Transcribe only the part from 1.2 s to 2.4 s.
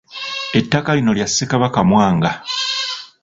Ssekabaka Mwanga.